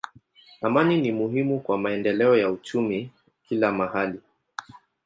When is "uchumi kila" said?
2.51-3.71